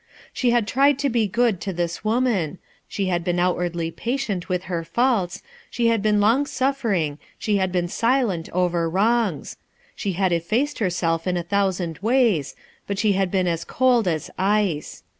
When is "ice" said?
14.39-15.03